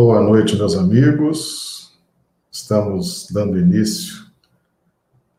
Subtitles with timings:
[0.00, 1.92] Boa noite, meus amigos.
[2.52, 4.26] Estamos dando início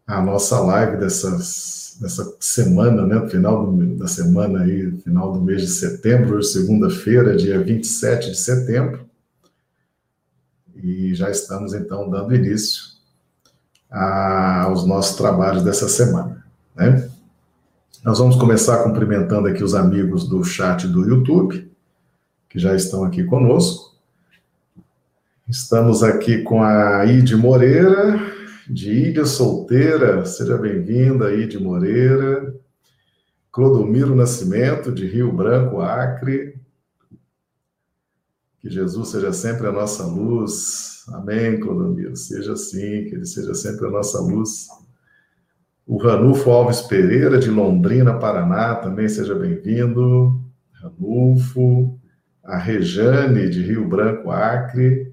[0.05, 3.25] à nossa live dessas, dessa semana, né?
[3.29, 9.05] Final do, da semana aí, final do mês de setembro, segunda-feira, dia 27 de setembro.
[10.75, 12.83] E já estamos então dando início
[13.89, 16.45] a, aos nossos trabalhos dessa semana,
[16.75, 17.09] né?
[18.03, 21.71] Nós vamos começar cumprimentando aqui os amigos do chat do YouTube,
[22.49, 23.88] que já estão aqui conosco.
[25.49, 28.19] Estamos aqui com a Ide Moreira,
[28.69, 30.23] de Ilha Solteira.
[30.23, 32.53] Seja bem-vinda, Ide Moreira.
[33.51, 36.53] Clodomiro Nascimento, de Rio Branco, Acre.
[38.59, 41.03] Que Jesus seja sempre a nossa luz.
[41.13, 42.15] Amém, Clodomiro.
[42.15, 44.67] Seja assim, que ele seja sempre a nossa luz.
[45.83, 50.39] O Ranulfo Alves Pereira, de Londrina, Paraná, também seja bem-vindo.
[50.73, 51.99] Ranulfo.
[52.43, 55.08] A Rejane, de Rio Branco, Acre.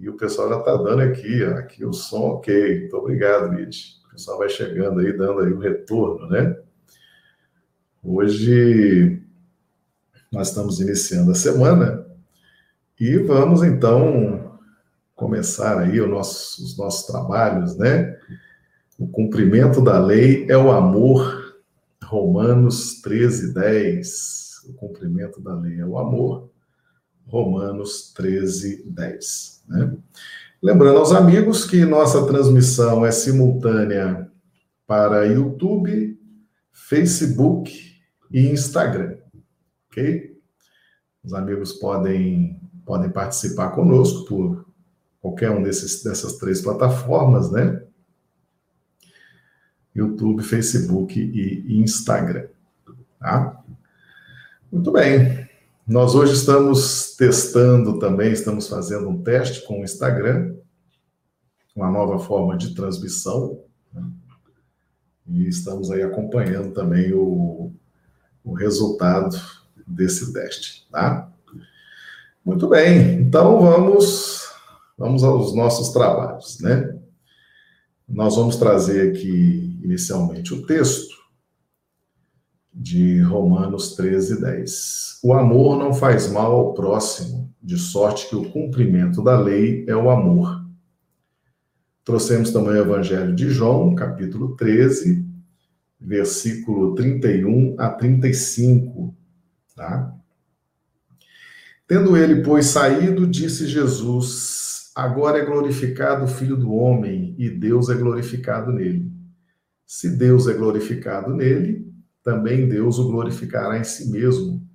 [0.00, 2.80] E o pessoal já está dando aqui, ó, aqui o som ok.
[2.80, 4.00] Muito obrigado, Lid.
[4.06, 6.56] O pessoal vai chegando aí, dando aí o retorno, né?
[8.02, 9.22] Hoje
[10.32, 12.06] nós estamos iniciando a semana
[12.98, 14.58] e vamos então
[15.14, 18.18] começar aí nosso, os nossos trabalhos, né?
[18.98, 21.56] O cumprimento da lei é o amor,
[22.02, 24.64] Romanos 13, 10.
[24.70, 26.49] O cumprimento da lei é o amor,
[27.26, 29.64] Romanos 13, 10.
[29.68, 29.96] Né?
[30.62, 34.30] Lembrando aos amigos que nossa transmissão é simultânea
[34.86, 36.18] para YouTube,
[36.72, 37.72] Facebook
[38.30, 39.16] e Instagram,
[39.88, 40.38] ok?
[41.22, 44.66] Os amigos podem, podem participar conosco por
[45.20, 47.82] qualquer um desses, dessas três plataformas, né?
[49.94, 52.48] YouTube, Facebook e Instagram,
[53.18, 53.62] tá?
[54.70, 55.49] Muito bem.
[55.90, 60.54] Nós hoje estamos testando também, estamos fazendo um teste com o Instagram,
[61.74, 64.08] uma nova forma de transmissão, né?
[65.26, 67.72] e estamos aí acompanhando também o,
[68.44, 69.36] o resultado
[69.84, 71.28] desse teste, tá?
[72.44, 74.48] Muito bem, então vamos,
[74.96, 76.96] vamos aos nossos trabalhos, né?
[78.08, 81.19] Nós vamos trazer aqui inicialmente o texto,
[82.72, 85.20] de Romanos 13, 10.
[85.22, 89.94] O amor não faz mal ao próximo, de sorte que o cumprimento da lei é
[89.94, 90.64] o amor.
[92.04, 95.24] Trouxemos também o Evangelho de João, capítulo 13,
[96.00, 99.14] versículo 31 a 35,
[99.76, 100.14] tá?
[101.86, 107.90] Tendo ele, pois, saído, disse Jesus: Agora é glorificado o Filho do Homem, e Deus
[107.90, 109.10] é glorificado nele.
[109.84, 111.89] Se Deus é glorificado nele,
[112.22, 114.66] também Deus o glorificará em si mesmo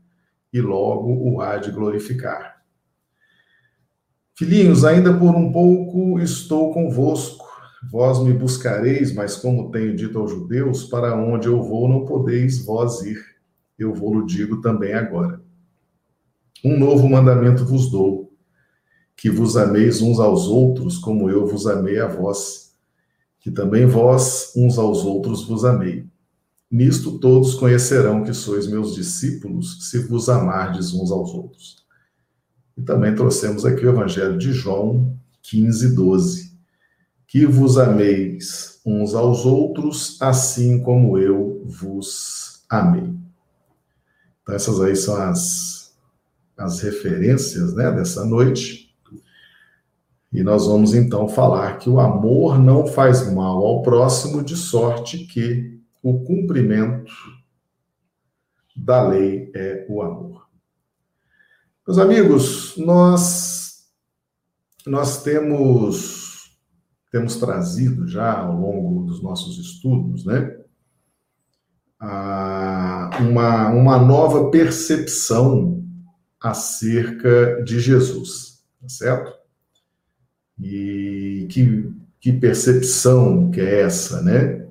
[0.51, 2.55] e logo o há de glorificar.
[4.37, 7.45] Filhinhos, ainda por um pouco estou convosco.
[7.91, 12.65] Vós me buscareis, mas como tenho dito aos judeus, para onde eu vou não podeis
[12.65, 13.23] vós ir.
[13.77, 15.41] Eu vou-lo digo também agora.
[16.63, 18.33] Um novo mandamento vos dou,
[19.15, 22.75] que vos ameis uns aos outros, como eu vos amei a vós,
[23.39, 26.07] que também vós uns aos outros vos amei.
[26.75, 31.85] Nisto todos conhecerão que sois meus discípulos, se vos amardes uns aos outros.
[32.75, 36.51] E também trouxemos aqui o Evangelho de João 15, 12.
[37.29, 43.15] Que vos ameis uns aos outros, assim como eu vos amei.
[44.43, 45.95] Então, essas aí são as,
[46.57, 48.93] as referências né, dessa noite.
[50.29, 55.19] E nós vamos então falar que o amor não faz mal ao próximo, de sorte
[55.19, 55.74] que
[56.05, 57.11] o cumprimento
[58.75, 60.47] da lei é o amor.
[61.87, 63.87] Meus amigos, nós
[64.85, 66.61] nós temos
[67.11, 70.55] temos trazido já ao longo dos nossos estudos, né,
[73.21, 75.83] uma, uma nova percepção
[76.39, 79.33] acerca de Jesus, tá certo?
[80.59, 84.64] E que, que percepção que é essa, né?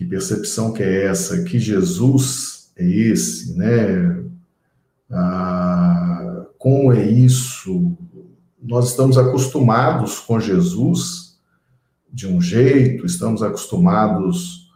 [0.00, 1.44] Que percepção que é essa?
[1.44, 4.24] Que Jesus é esse, né?
[5.10, 7.98] Ah, como é isso?
[8.62, 11.38] Nós estamos acostumados com Jesus
[12.10, 14.70] de um jeito, estamos acostumados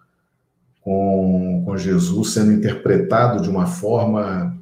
[0.82, 4.54] com, com Jesus sendo interpretado de uma forma,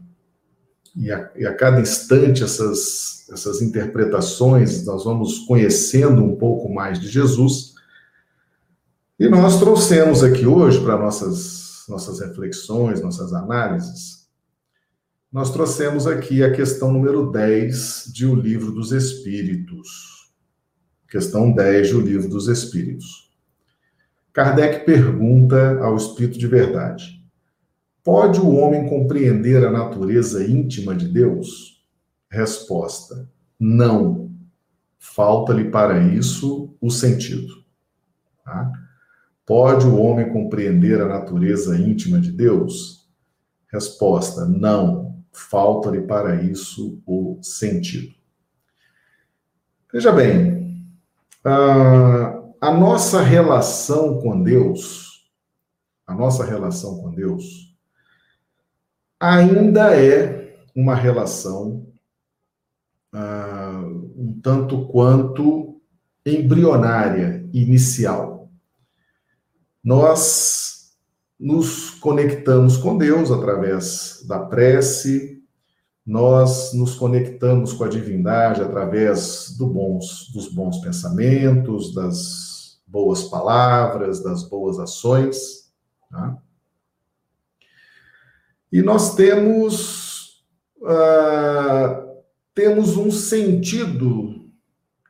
[0.94, 7.00] e a, e a cada instante essas, essas interpretações, nós vamos conhecendo um pouco mais
[7.00, 7.71] de Jesus
[9.22, 14.28] e nós trouxemos aqui hoje para nossas, nossas reflexões, nossas análises,
[15.30, 20.32] nós trouxemos aqui a questão número 10 de O Livro dos Espíritos.
[21.08, 23.32] Questão 10 de O Livro dos Espíritos.
[24.32, 27.24] Kardec pergunta ao Espírito de Verdade:
[28.02, 31.80] Pode o homem compreender a natureza íntima de Deus?
[32.28, 34.32] Resposta: Não.
[34.98, 37.62] Falta-lhe para isso o sentido.
[38.44, 38.81] Tá?
[39.44, 43.08] Pode o homem compreender a natureza íntima de Deus?
[43.70, 48.14] Resposta: Não falta-lhe para isso o sentido.
[49.92, 50.86] Veja bem,
[51.44, 55.28] a nossa relação com Deus,
[56.06, 57.74] a nossa relação com Deus,
[59.18, 61.86] ainda é uma relação
[63.14, 65.80] uh, um tanto quanto
[66.24, 68.31] embrionária, inicial.
[69.82, 70.92] Nós
[71.38, 75.42] nos conectamos com Deus através da prece,
[76.04, 84.22] nós nos conectamos com a divindade através do bons, dos bons pensamentos, das boas palavras,
[84.22, 85.72] das boas ações.
[86.10, 86.38] Tá?
[88.70, 90.44] E nós temos,
[90.80, 92.22] uh,
[92.54, 94.50] temos um sentido,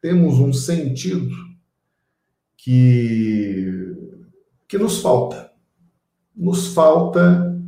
[0.03, 1.35] temos um sentido
[2.57, 3.72] que,
[4.73, 5.53] que nos falta
[6.35, 7.63] nos falta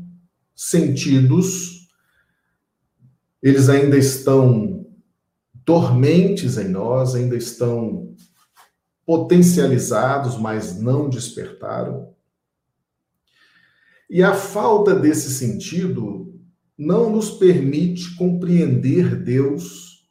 [0.57, 1.87] sentidos,
[3.43, 4.87] eles ainda estão
[5.53, 8.17] dormentes em nós, ainda estão
[9.05, 12.15] potencializados, mas não despertaram.
[14.09, 16.35] E a falta desse sentido
[16.75, 20.09] não nos permite compreender Deus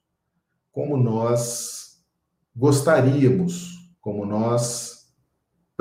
[0.71, 2.03] como nós
[2.55, 5.02] gostaríamos, como nós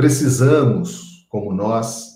[0.02, 2.08] precisamos, como nós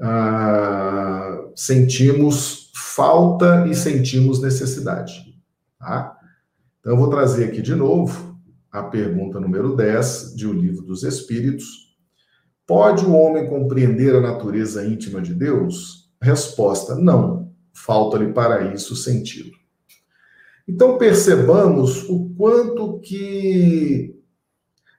[0.00, 5.38] ah, sentimos falta e sentimos necessidade.
[5.78, 6.16] Tá?
[6.80, 8.40] Então, eu vou trazer aqui de novo
[8.72, 11.94] a pergunta número 10 de O Livro dos Espíritos.
[12.66, 16.10] Pode o homem compreender a natureza íntima de Deus?
[16.22, 17.52] Resposta: não.
[17.74, 19.50] Falta-lhe para isso sentido.
[20.66, 24.23] Então percebamos o quanto que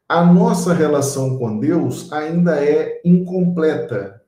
[0.07, 4.21] a nossa relação com Deus ainda é incompleta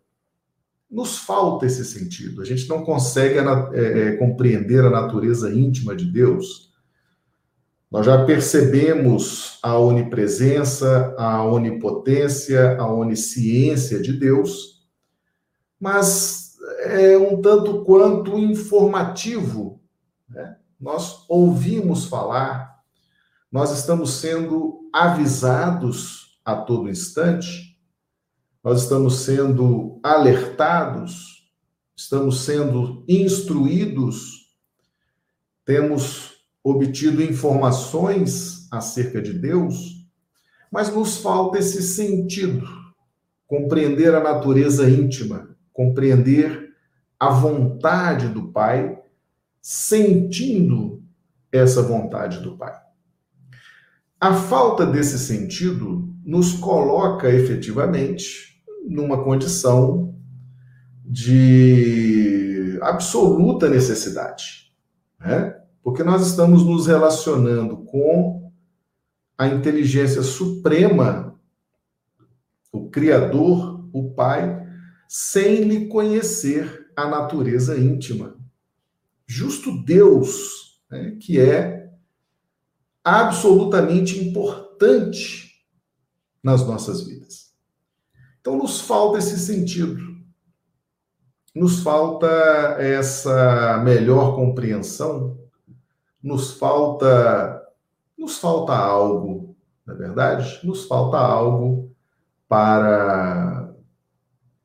[0.89, 2.41] nos falta esse sentido.
[2.41, 6.71] A gente não consegue é, é, compreender a natureza íntima de Deus.
[7.91, 14.87] Nós já percebemos a onipresença, a onipotência, a onisciência de Deus,
[15.79, 19.81] mas é um tanto quanto informativo.
[20.29, 20.57] Né?
[20.79, 22.76] Nós ouvimos falar,
[23.51, 27.67] nós estamos sendo avisados a todo instante
[28.67, 31.49] nós estamos sendo alertados,
[31.95, 34.53] estamos sendo instruídos,
[35.63, 40.05] temos obtido informações acerca de Deus,
[40.69, 42.67] mas nos falta esse sentido,
[43.47, 46.75] compreender a natureza íntima, compreender
[47.17, 49.01] a vontade do Pai,
[49.61, 51.01] sentindo
[51.53, 52.86] essa vontade do Pai.
[54.19, 60.15] A falta desse sentido nos coloca efetivamente numa condição
[61.05, 64.73] de absoluta necessidade,
[65.19, 65.55] né?
[65.83, 68.51] Porque nós estamos nos relacionando com
[69.37, 71.39] a inteligência suprema,
[72.71, 74.65] o Criador, o Pai,
[75.07, 78.35] sem lhe conhecer a natureza íntima.
[79.27, 81.76] Justo Deus, né, que é
[83.07, 85.63] absolutamente importante
[86.43, 87.53] nas nossas vidas.
[88.41, 89.97] Então, nos falta esse sentido,
[91.55, 92.27] nos falta
[92.77, 95.39] essa melhor compreensão,
[96.21, 97.63] nos falta,
[98.17, 101.95] nos falta algo, na é verdade, nos falta algo
[102.45, 103.73] para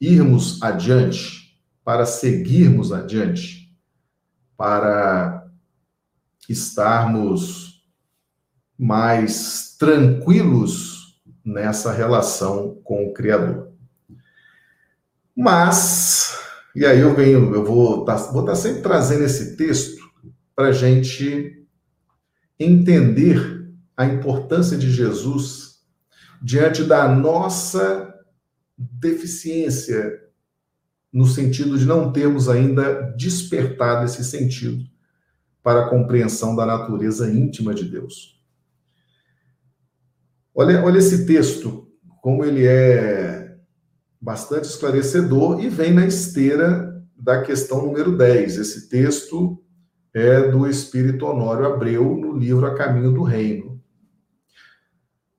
[0.01, 3.73] irmos adiante, para seguirmos adiante,
[4.57, 5.49] para
[6.49, 7.72] estarmos
[8.79, 13.73] mais tranquilos nessa relação com o Criador.
[15.37, 16.39] Mas,
[16.75, 20.03] e aí eu venho, eu vou tá, vou estar tá sempre trazendo esse texto
[20.55, 21.67] para gente
[22.59, 25.81] entender a importância de Jesus
[26.41, 28.13] diante da nossa
[28.77, 30.21] deficiência,
[31.13, 34.85] no sentido de não termos ainda despertado esse sentido
[35.63, 38.42] para a compreensão da natureza íntima de Deus.
[40.55, 41.89] Olha, olha esse texto,
[42.21, 43.57] como ele é
[44.21, 48.59] bastante esclarecedor e vem na esteira da questão número 10.
[48.59, 49.63] Esse texto
[50.13, 53.81] é do Espírito Honório Abreu, no livro A Caminho do Reino.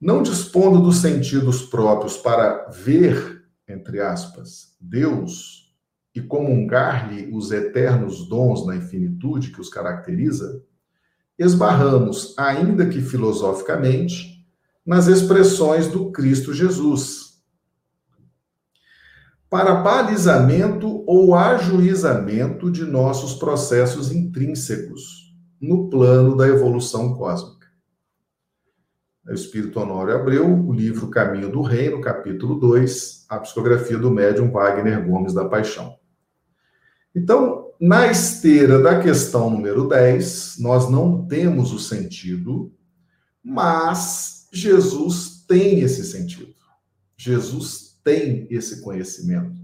[0.01, 5.71] Não dispondo dos sentidos próprios para ver, entre aspas, Deus
[6.15, 10.63] e comungar-lhe os eternos dons na infinitude que os caracteriza,
[11.37, 14.32] esbarramos, ainda que filosoficamente,
[14.85, 17.41] nas expressões do Cristo Jesus.
[19.49, 27.67] Para balizamento ou ajuizamento de nossos processos intrínsecos no plano da evolução cósmica.
[29.25, 34.51] O Espírito Honório Abreu, o livro Caminho do Reino, capítulo 2, a psicografia do médium
[34.51, 35.97] Wagner Gomes da Paixão.
[37.15, 42.73] Então, na esteira da questão número 10, nós não temos o sentido,
[43.41, 46.53] mas Jesus tem esse sentido.
[47.17, 49.55] Jesus tem esse conhecimento.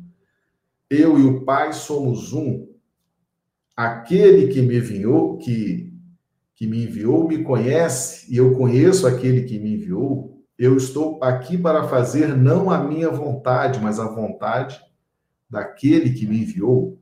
[0.89, 2.67] Eu e o Pai somos um.
[3.75, 5.93] Aquele que me enviou, que,
[6.55, 10.43] que me enviou, me conhece, e eu conheço aquele que me enviou.
[10.58, 14.81] Eu estou aqui para fazer não a minha vontade, mas a vontade
[15.48, 17.00] daquele que me enviou.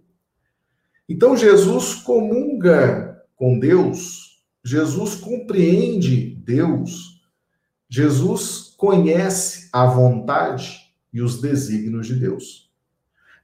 [1.07, 7.16] Então Jesus comunga com Deus, Jesus compreende Deus,
[7.89, 12.69] Jesus conhece a vontade e os desígnios de Deus.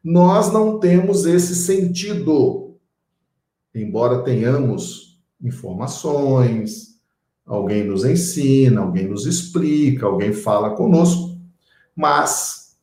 [0.03, 2.77] Nós não temos esse sentido,
[3.73, 6.99] embora tenhamos informações,
[7.45, 11.37] alguém nos ensina, alguém nos explica, alguém fala conosco,
[11.95, 12.77] mas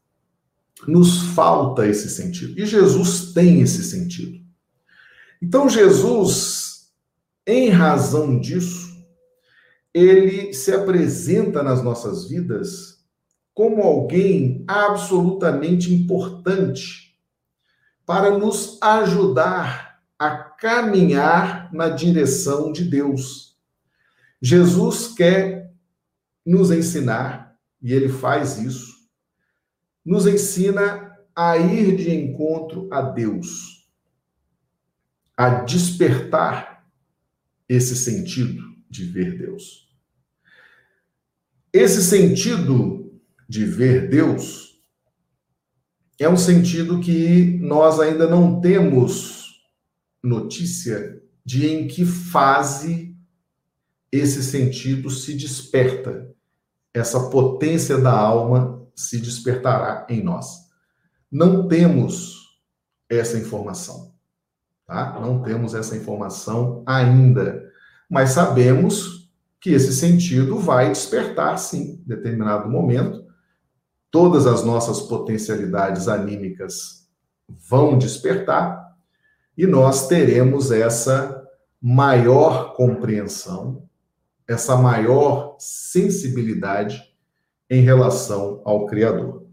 [0.87, 2.59] nos falta esse sentido.
[2.59, 4.41] E Jesus tem esse sentido.
[5.43, 6.91] Então, Jesus,
[7.47, 8.90] em razão disso,
[9.93, 13.05] ele se apresenta nas nossas vidas
[13.53, 17.19] como alguém absolutamente importante
[18.07, 23.59] para nos ajudar a caminhar na direção de Deus.
[24.41, 25.73] Jesus quer
[26.47, 28.95] nos ensinar, e ele faz isso,
[30.05, 33.81] nos ensina a ir de encontro a Deus
[35.37, 36.85] a despertar
[37.67, 39.89] esse sentido de ver Deus.
[41.73, 44.83] Esse sentido de ver Deus
[46.19, 49.63] é um sentido que nós ainda não temos
[50.23, 53.17] notícia de em que fase
[54.13, 56.29] esse sentido se desperta,
[56.93, 60.69] essa potência da alma se despertará em nós.
[61.31, 62.61] Não temos
[63.09, 64.13] essa informação.
[64.87, 65.19] Tá?
[65.21, 67.60] Não temos essa informação ainda,
[68.11, 73.25] mas sabemos que esse sentido vai despertar, sim, em determinado momento.
[74.11, 77.09] Todas as nossas potencialidades anímicas
[77.49, 78.97] vão despertar
[79.57, 81.47] e nós teremos essa
[81.81, 83.89] maior compreensão,
[84.49, 87.03] essa maior sensibilidade
[87.69, 89.47] em relação ao Criador.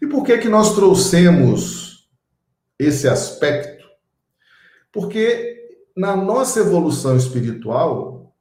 [0.00, 2.08] E por que que nós trouxemos
[2.78, 3.84] esse aspecto,
[4.90, 5.49] porque
[6.00, 8.34] na nossa evolução espiritual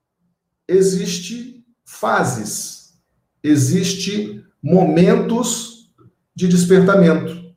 [0.65, 2.97] existe fases,
[3.43, 5.93] existe momentos
[6.33, 7.53] de despertamento,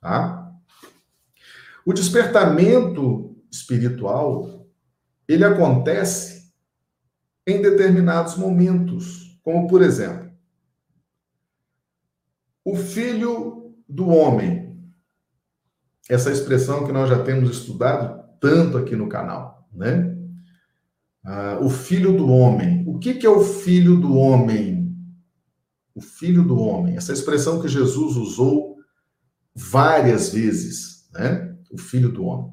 [0.00, 0.52] tá?
[1.86, 4.66] O despertamento espiritual,
[5.28, 6.52] ele acontece
[7.46, 10.32] em determinados momentos, como por exemplo,
[12.64, 14.76] o filho do homem
[16.10, 20.16] essa expressão que nós já temos estudado tanto aqui no canal, né?
[21.24, 22.84] Ah, o filho do homem.
[22.86, 24.96] O que, que é o filho do homem?
[25.94, 26.96] O filho do homem.
[26.96, 28.78] Essa expressão que Jesus usou
[29.54, 31.56] várias vezes, né?
[31.70, 32.52] O filho do homem.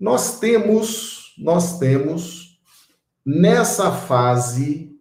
[0.00, 2.60] Nós temos, nós temos
[3.24, 4.94] nessa fase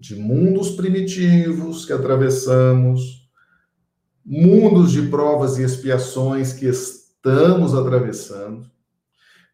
[0.00, 3.30] de mundos primitivos que atravessamos,
[4.24, 6.66] mundos de provas e expiações que
[7.24, 8.68] estamos atravessando.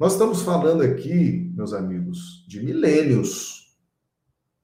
[0.00, 3.76] Nós estamos falando aqui, meus amigos, de milênios.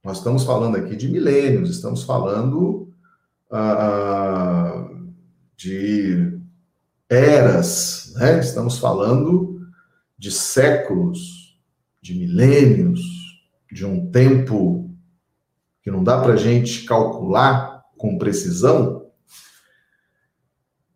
[0.03, 2.91] Nós estamos falando aqui de milênios, estamos falando
[3.51, 5.13] uh,
[5.55, 6.39] de
[7.07, 8.39] eras, né?
[8.39, 9.61] estamos falando
[10.17, 11.59] de séculos,
[12.01, 13.01] de milênios,
[13.71, 14.89] de um tempo
[15.83, 19.04] que não dá para a gente calcular com precisão,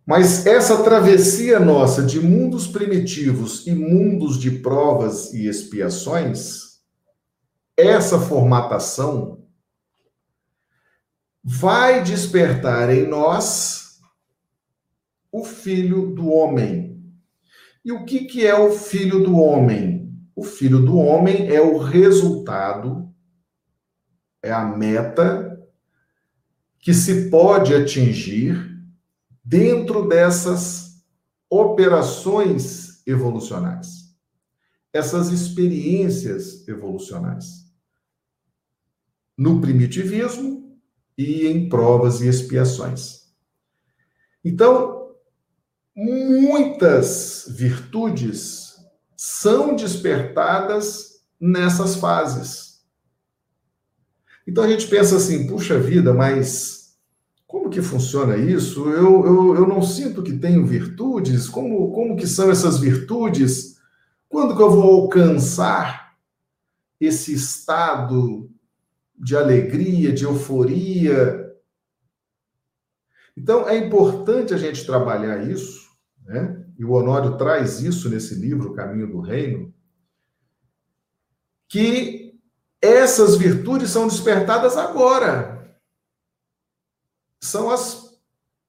[0.10, 6.80] mas essa travessia nossa de mundos primitivos e mundos de provas e expiações,
[7.78, 9.46] essa formatação
[11.44, 14.00] vai despertar em nós
[15.32, 17.00] o filho do homem.
[17.86, 20.12] E o que, que é o filho do homem?
[20.36, 23.14] O filho do homem é o resultado,
[24.42, 25.64] é a meta
[26.80, 28.69] que se pode atingir
[29.50, 31.04] dentro dessas
[31.50, 34.16] operações evolucionais,
[34.94, 37.66] essas experiências evolucionais.
[39.36, 40.80] No primitivismo
[41.18, 43.32] e em provas e expiações.
[44.46, 45.16] Então,
[45.96, 48.76] muitas virtudes
[49.18, 52.84] são despertadas nessas fases.
[54.48, 56.79] Então a gente pensa assim, puxa vida, mas
[57.50, 58.88] como que funciona isso?
[58.92, 61.50] Eu, eu, eu não sinto que tenho virtudes.
[61.50, 63.82] Como, como que são essas virtudes?
[64.30, 66.16] Quando que eu vou alcançar
[67.02, 68.48] esse estado
[69.18, 71.50] de alegria, de euforia,
[73.40, 75.90] então, é importante a gente trabalhar isso,
[76.26, 76.62] né?
[76.78, 79.74] e o Honório traz isso nesse livro, Caminho do Reino,
[81.70, 82.38] que
[82.82, 85.59] essas virtudes são despertadas agora.
[87.40, 88.20] São as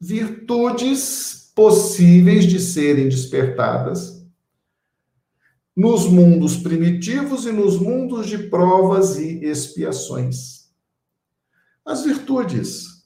[0.00, 4.24] virtudes possíveis de serem despertadas
[5.76, 10.70] nos mundos primitivos e nos mundos de provas e expiações.
[11.84, 13.00] As virtudes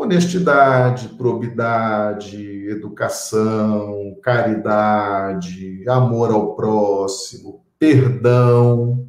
[0.00, 9.06] honestidade, probidade, educação, caridade, amor ao próximo, perdão,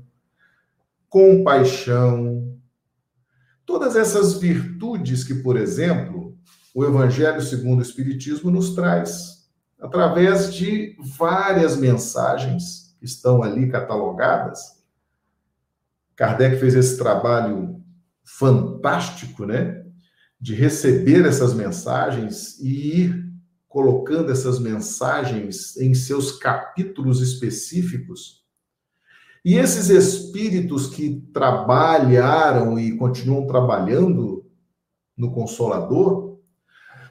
[1.08, 2.50] compaixão.
[3.71, 6.38] Todas essas virtudes que, por exemplo,
[6.75, 14.60] o Evangelho segundo o Espiritismo nos traz, através de várias mensagens que estão ali catalogadas.
[16.17, 17.81] Kardec fez esse trabalho
[18.25, 19.86] fantástico, né?
[20.38, 23.31] de receber essas mensagens e ir
[23.69, 28.40] colocando essas mensagens em seus capítulos específicos.
[29.43, 34.45] E esses espíritos que trabalharam e continuam trabalhando
[35.17, 36.39] no Consolador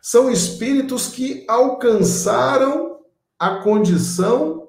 [0.01, 3.01] são espíritos que alcançaram
[3.39, 4.69] a condição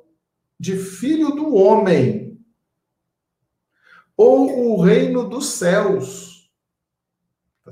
[0.60, 2.39] de filho do homem
[4.17, 6.32] ou o reino dos céus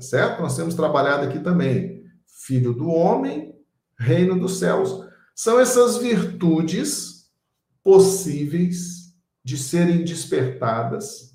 [0.00, 0.40] certo?
[0.40, 2.04] Nós temos trabalhado aqui também.
[2.26, 3.54] Filho do homem,
[3.98, 5.06] reino dos céus.
[5.34, 7.30] São essas virtudes
[7.82, 8.99] possíveis
[9.50, 11.34] de serem despertadas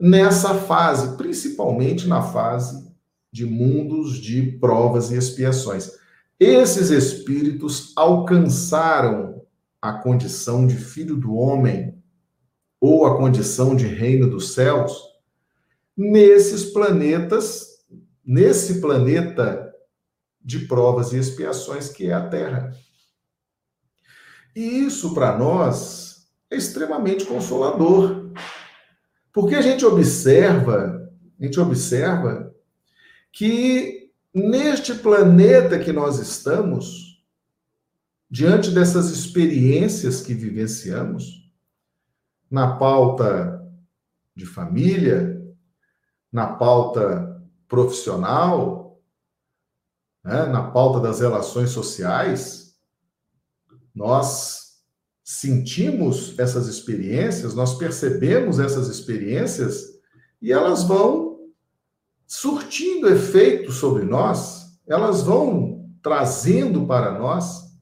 [0.00, 2.90] nessa fase, principalmente na fase
[3.30, 5.90] de mundos de provas e expiações.
[6.40, 9.44] Esses espíritos alcançaram
[9.82, 12.02] a condição de filho do homem
[12.80, 14.98] ou a condição de reino dos céus
[15.94, 17.84] nesses planetas,
[18.24, 19.70] nesse planeta
[20.42, 22.74] de provas e expiações que é a Terra.
[24.54, 28.30] E isso para nós é extremamente consolador.
[29.32, 31.10] Porque a gente observa,
[31.40, 32.54] a gente observa
[33.32, 37.24] que neste planeta que nós estamos,
[38.30, 41.50] diante dessas experiências que vivenciamos,
[42.50, 43.66] na pauta
[44.36, 45.42] de família,
[46.30, 49.00] na pauta profissional,
[50.22, 52.61] né, na pauta das relações sociais,
[53.94, 54.62] nós
[55.22, 59.92] sentimos essas experiências, nós percebemos essas experiências
[60.40, 61.38] e elas vão
[62.26, 67.72] surtindo efeito sobre nós, elas vão trazendo para nós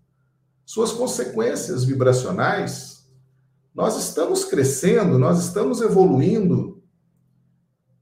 [0.66, 3.08] suas consequências vibracionais.
[3.74, 6.82] Nós estamos crescendo, nós estamos evoluindo,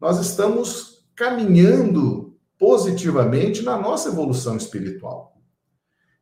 [0.01, 5.38] nós estamos caminhando positivamente na nossa evolução espiritual.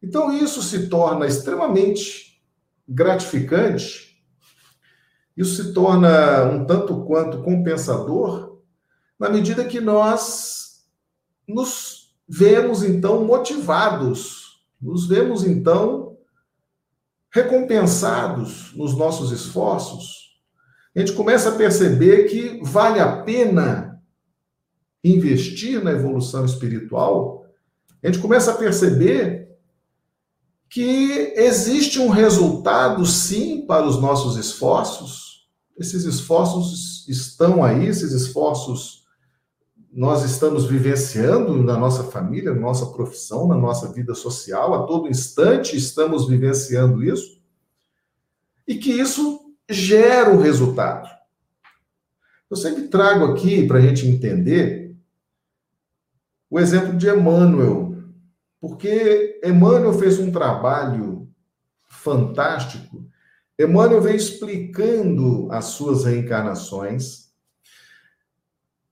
[0.06, 2.40] Então, isso se torna extremamente
[2.88, 4.22] gratificante,
[5.36, 8.60] isso se torna um tanto quanto compensador,
[9.18, 10.84] na medida que nós
[11.46, 16.16] nos vemos, então, motivados, nos vemos, então,
[17.32, 20.38] recompensados nos nossos esforços,
[20.94, 24.00] a gente começa a perceber que vale a pena
[25.02, 27.44] investir na evolução espiritual.
[28.00, 29.46] A gente começa a perceber
[30.76, 35.48] que existe um resultado, sim, para os nossos esforços.
[35.74, 39.06] Esses esforços estão aí, esses esforços
[39.90, 45.08] nós estamos vivenciando na nossa família, na nossa profissão, na nossa vida social, a todo
[45.08, 47.40] instante estamos vivenciando isso.
[48.68, 51.08] E que isso gera o resultado.
[52.50, 54.94] Eu sempre trago aqui para a gente entender
[56.50, 57.85] o exemplo de Emmanuel,
[58.66, 61.28] porque Emmanuel fez um trabalho
[61.88, 63.08] fantástico.
[63.56, 67.30] Emmanuel vem explicando as suas reencarnações,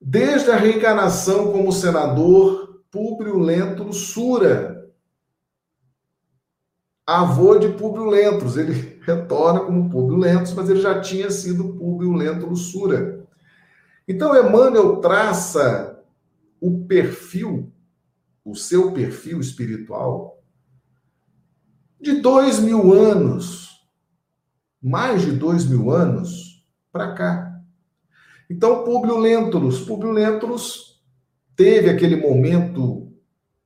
[0.00, 4.88] desde a reencarnação como senador Públio Lentulus Sura,
[7.04, 8.56] avô de Públio Lentulus.
[8.56, 13.26] Ele retorna como Públio Lentulus, mas ele já tinha sido Públio Lentulus Sura.
[14.06, 16.00] Então, Emmanuel traça
[16.60, 17.73] o perfil,
[18.44, 20.42] o seu perfil espiritual,
[22.00, 23.80] de dois mil anos,
[24.82, 27.60] mais de dois mil anos para cá.
[28.50, 31.02] Então, Públio Lentulus, Públio Lentulus
[31.56, 33.10] teve aquele momento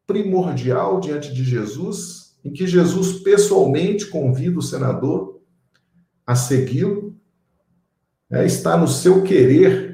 [0.06, 5.42] primordial diante de Jesus, em que Jesus pessoalmente convida o senador
[6.24, 7.16] a segui-lo,
[8.30, 9.87] é, está no seu querer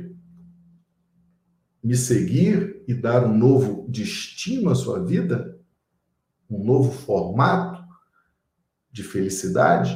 [1.84, 5.60] me seguir e dar um novo destino à sua vida,
[6.48, 7.84] um novo formato
[8.90, 9.94] de felicidade.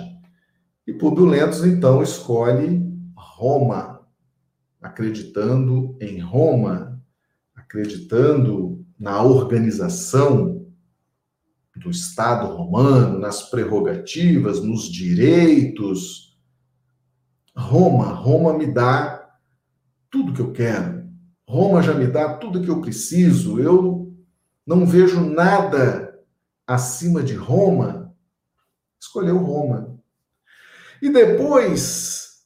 [0.86, 4.06] E Lentos, então, escolhe Roma,
[4.82, 7.02] acreditando em Roma,
[7.56, 10.66] acreditando na organização
[11.74, 16.38] do Estado romano, nas prerrogativas, nos direitos.
[17.56, 19.38] Roma, Roma me dá
[20.10, 20.97] tudo que eu quero
[21.48, 24.14] Roma já me dá tudo que eu preciso, eu
[24.66, 26.14] não vejo nada
[26.66, 28.14] acima de Roma.
[29.00, 29.98] Escolheu Roma.
[31.00, 32.42] E depois,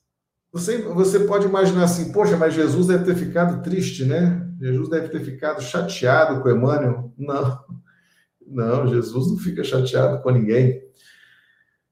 [0.52, 4.48] você, você pode imaginar assim, poxa, mas Jesus deve ter ficado triste, né?
[4.60, 7.12] Jesus deve ter ficado chateado com Emmanuel.
[7.18, 7.58] Não,
[8.46, 10.80] não, Jesus não fica chateado com ninguém.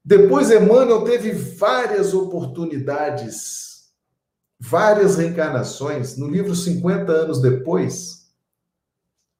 [0.03, 3.70] Depois, Emmanuel teve várias oportunidades
[4.61, 6.17] várias reencarnações.
[6.17, 8.31] No livro 50 anos depois,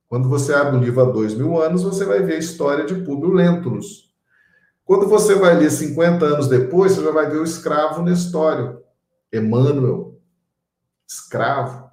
[0.08, 2.96] quando você abre o livro há dois mil anos, você vai ver a história de
[2.96, 4.12] Públio Lentulus.
[4.84, 8.82] Quando você vai ler 50 anos depois, você já vai ver o escravo Nestório,
[9.32, 10.20] Emmanuel,
[11.08, 11.90] escravo.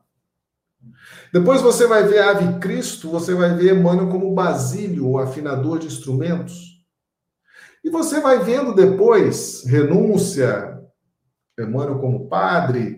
[1.33, 5.87] Depois você vai ver Ave Cristo, você vai ver Emmanuel como Basílio, o afinador de
[5.87, 6.83] instrumentos.
[7.85, 10.83] E você vai vendo depois renúncia,
[11.59, 12.98] Emmanuel como padre,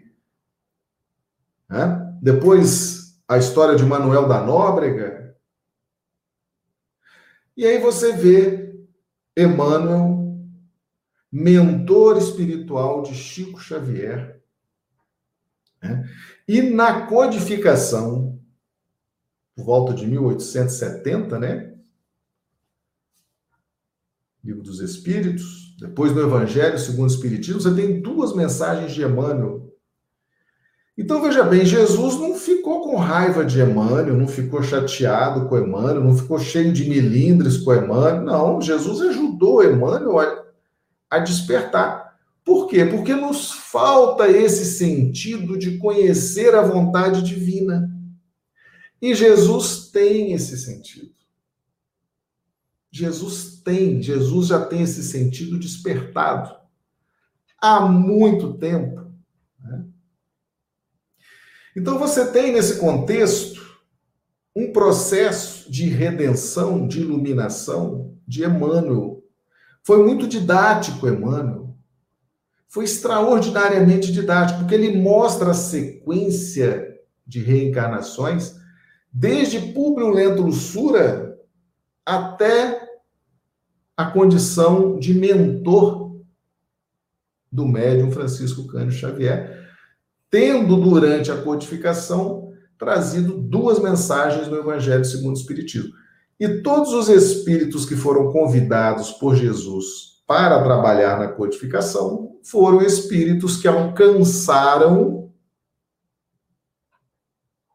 [1.70, 2.18] né?
[2.20, 5.36] Depois, a história de Manuel da Nóbrega.
[7.56, 8.76] E aí você vê
[9.36, 10.36] Emmanuel,
[11.30, 14.42] mentor espiritual de Chico Xavier.
[15.80, 16.10] Né?
[16.48, 18.42] E na codificação,
[19.54, 21.74] por volta de 1870, né?
[24.42, 29.69] Livro dos Espíritos, depois do Evangelho segundo o Espiritismo, você tem duas mensagens de Emmanuel
[31.00, 36.04] então veja bem, Jesus não ficou com raiva de Emmanuel, não ficou chateado com Emmanuel,
[36.04, 38.20] não ficou cheio de milindres com Emmanuel.
[38.20, 40.44] Não, Jesus ajudou Emmanuel a,
[41.08, 42.18] a despertar.
[42.44, 42.84] Por quê?
[42.84, 47.90] Porque nos falta esse sentido de conhecer a vontade divina.
[49.00, 51.14] E Jesus tem esse sentido.
[52.90, 56.54] Jesus tem, Jesus já tem esse sentido despertado
[57.58, 59.10] há muito tempo.
[59.64, 59.84] Né?
[61.76, 63.60] Então você tem nesse contexto
[64.54, 69.22] um processo de redenção, de iluminação de Emmanuel.
[69.82, 71.76] Foi muito didático, Emmanuel.
[72.68, 78.56] Foi extraordinariamente didático, porque ele mostra a sequência de reencarnações,
[79.12, 81.38] desde Públio Lento Sura
[82.04, 82.88] até
[83.96, 86.20] a condição de mentor
[87.50, 89.59] do médium Francisco Cândido Xavier,
[90.30, 95.92] tendo durante a codificação trazido duas mensagens no Evangelho segundo o Espiritismo.
[96.38, 103.60] E todos os espíritos que foram convidados por Jesus para trabalhar na codificação foram espíritos
[103.60, 105.30] que alcançaram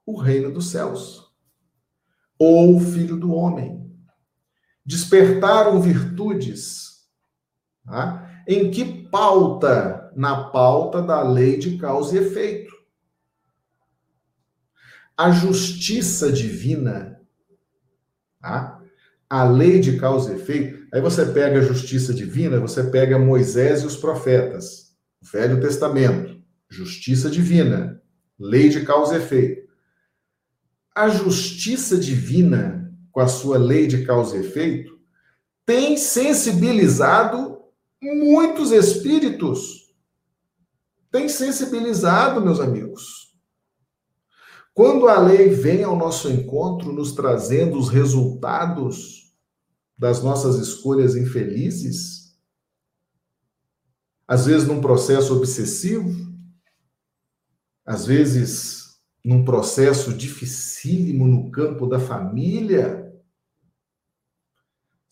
[0.05, 1.31] o reino dos céus,
[2.37, 3.85] ou o filho do homem.
[4.85, 7.05] Despertaram virtudes.
[7.83, 8.43] Tá?
[8.47, 12.73] Em que pauta na pauta da lei de causa e efeito.
[15.17, 17.19] A justiça divina,
[18.41, 18.81] tá?
[19.29, 23.81] a lei de causa e efeito, aí você pega a justiça divina, você pega Moisés
[23.81, 28.01] e os profetas, Velho Testamento, justiça divina,
[28.39, 29.65] lei de causa e efeito.
[30.93, 34.97] A justiça divina, com a sua lei de causa e efeito,
[35.65, 37.59] tem sensibilizado
[38.01, 39.84] muitos espíritos
[41.15, 43.33] tem sensibilizado, meus amigos.
[44.73, 49.33] Quando a lei vem ao nosso encontro, nos trazendo os resultados
[49.97, 52.35] das nossas escolhas infelizes?
[54.27, 56.13] Às vezes num processo obsessivo?
[57.85, 63.04] Às vezes num processo dificílimo no campo da família?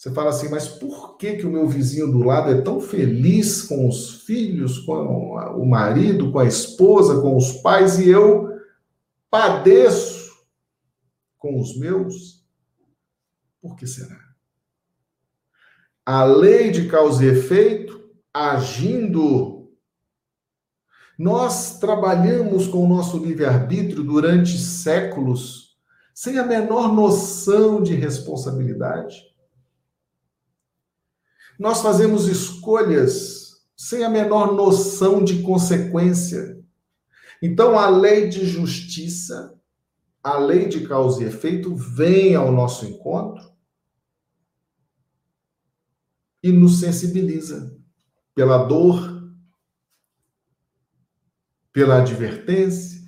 [0.04, 3.62] Você fala assim, mas por que, que o meu vizinho do lado é tão feliz
[3.62, 8.50] com os filhos, com o marido, com a esposa, com os pais, e eu
[9.32, 10.46] padeço
[11.38, 12.46] com os meus?
[13.62, 14.20] Por que será?
[16.06, 19.72] A lei de causa e efeito agindo.
[21.18, 25.78] Nós trabalhamos com o nosso livre-arbítrio durante séculos,
[26.14, 29.33] sem a menor noção de responsabilidade.
[31.60, 33.44] Nós fazemos escolhas
[33.76, 36.62] sem a menor noção de consequência.
[37.42, 39.54] Então, a lei de justiça,
[40.24, 43.52] a lei de causa e efeito, vem ao nosso encontro
[46.42, 47.78] e nos sensibiliza
[48.34, 49.22] pela dor,
[51.72, 53.02] pela advertência,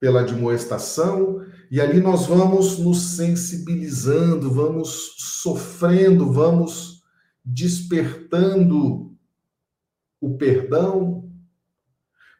[0.00, 6.91] pela admoestação, e ali nós vamos nos sensibilizando, vamos sofrendo, vamos
[7.44, 9.16] despertando
[10.20, 11.30] o perdão.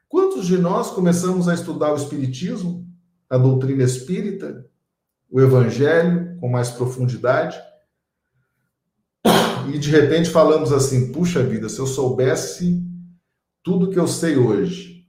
[0.09, 2.87] Quantos de nós começamos a estudar o Espiritismo,
[3.29, 4.69] a doutrina espírita,
[5.31, 7.59] o Evangelho com mais profundidade?
[9.73, 12.83] E de repente falamos assim: puxa vida, se eu soubesse
[13.63, 15.09] tudo que eu sei hoje,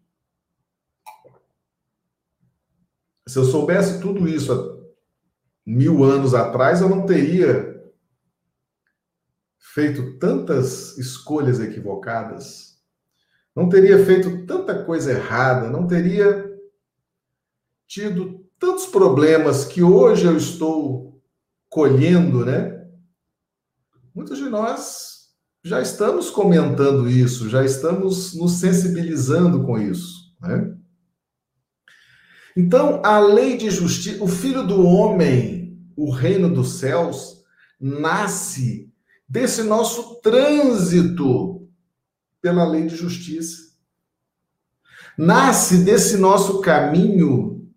[3.27, 4.73] se eu soubesse tudo isso há
[5.65, 7.82] mil anos atrás, eu não teria
[9.63, 12.77] feito tantas escolhas equivocadas,
[13.55, 16.51] não teria feito tanta coisa errada, não teria
[17.87, 21.21] tido tantos problemas que hoje eu estou
[21.69, 22.85] colhendo, né?
[24.13, 25.29] Muitos de nós
[25.63, 30.75] já estamos comentando isso, já estamos nos sensibilizando com isso, né?
[32.55, 37.43] Então, a lei de justiça, o filho do homem, o reino dos céus,
[37.79, 38.92] nasce
[39.33, 41.67] desse nosso trânsito
[42.39, 43.73] pela lei de justiça.
[45.17, 47.67] Nasce desse nosso caminho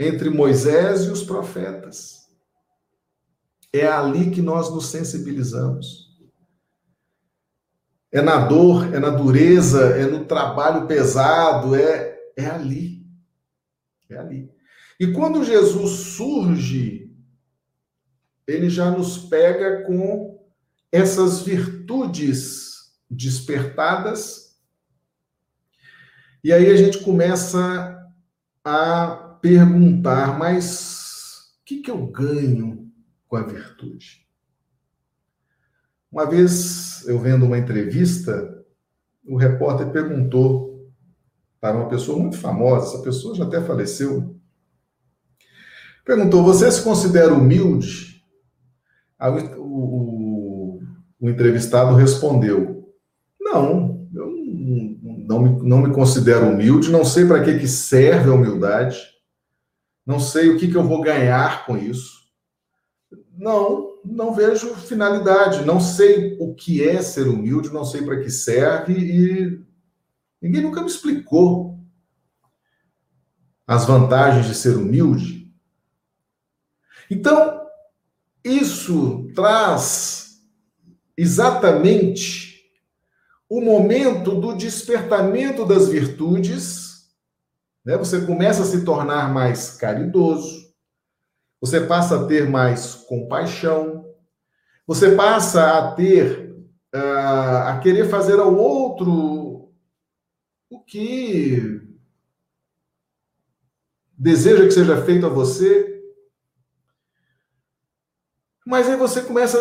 [0.00, 2.26] entre Moisés e os profetas.
[3.70, 6.18] É ali que nós nos sensibilizamos.
[8.10, 13.06] É na dor, é na dureza, é no trabalho pesado, é, é ali.
[14.08, 14.50] É ali.
[14.98, 17.07] E quando Jesus surge
[18.48, 20.42] ele já nos pega com
[20.90, 24.56] essas virtudes despertadas.
[26.42, 27.94] E aí a gente começa
[28.64, 32.90] a perguntar, mas o que, que eu ganho
[33.28, 34.26] com a virtude?
[36.10, 38.64] Uma vez eu vendo uma entrevista,
[39.26, 40.90] o repórter perguntou
[41.60, 44.40] para uma pessoa muito famosa, essa pessoa já até faleceu,
[46.02, 48.17] perguntou: Você se considera humilde?
[49.18, 50.82] Aí o, o,
[51.20, 52.94] o entrevistado respondeu:
[53.40, 54.28] Não, eu
[55.28, 58.98] não me, não me considero humilde, não sei para que, que serve a humildade,
[60.06, 62.18] não sei o que, que eu vou ganhar com isso.
[63.36, 68.30] Não, não vejo finalidade, não sei o que é ser humilde, não sei para que
[68.30, 69.64] serve e
[70.40, 71.78] ninguém nunca me explicou
[73.66, 75.52] as vantagens de ser humilde.
[77.10, 77.57] Então,
[78.48, 80.40] isso traz
[81.16, 82.48] exatamente
[83.48, 87.08] o momento do despertamento das virtudes,
[87.84, 87.96] né?
[87.96, 90.68] Você começa a se tornar mais caridoso,
[91.60, 94.04] você passa a ter mais compaixão,
[94.86, 96.54] você passa a ter
[96.94, 99.70] uh, a querer fazer ao outro
[100.70, 101.80] o que
[104.16, 105.97] deseja que seja feito a você.
[108.68, 109.58] Mas aí você começa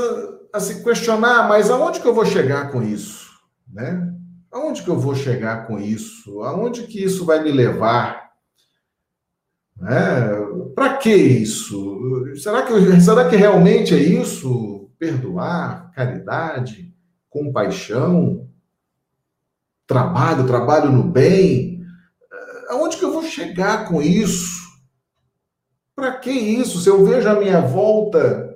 [0.52, 3.32] a se questionar, mas aonde que eu vou chegar com isso?
[3.66, 4.14] Né?
[4.52, 6.42] Aonde que eu vou chegar com isso?
[6.44, 8.32] Aonde que isso vai me levar?
[9.78, 9.96] Né?
[10.76, 12.36] Para que isso?
[12.36, 14.92] Será que, será que realmente é isso?
[15.00, 16.94] Perdoar, caridade,
[17.30, 18.46] compaixão,
[19.88, 21.82] trabalho, trabalho no bem?
[22.68, 24.68] Aonde que eu vou chegar com isso?
[25.96, 26.82] Para que isso?
[26.82, 28.47] Se eu vejo a minha volta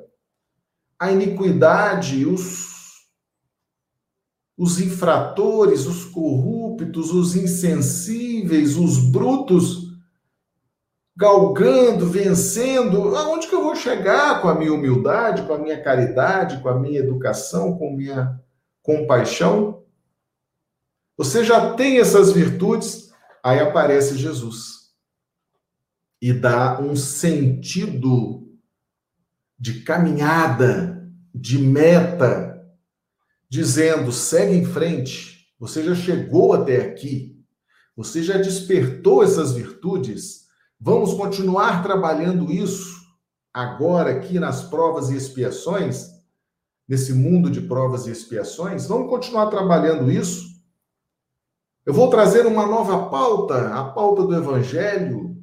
[1.01, 3.07] a iniquidade, os,
[4.55, 9.97] os infratores, os corruptos, os insensíveis, os brutos,
[11.17, 16.61] galgando, vencendo, aonde que eu vou chegar com a minha humildade, com a minha caridade,
[16.61, 18.39] com a minha educação, com a minha
[18.83, 19.81] compaixão?
[21.17, 23.11] Você já tem essas virtudes,
[23.43, 24.91] aí aparece Jesus
[26.21, 28.40] e dá um sentido
[29.61, 32.67] de caminhada, de meta,
[33.47, 37.39] dizendo: segue em frente, você já chegou até aqui,
[37.95, 40.47] você já despertou essas virtudes,
[40.79, 42.99] vamos continuar trabalhando isso
[43.53, 46.07] agora aqui nas provas e expiações,
[46.87, 50.49] nesse mundo de provas e expiações, vamos continuar trabalhando isso.
[51.85, 55.37] Eu vou trazer uma nova pauta, a pauta do evangelho,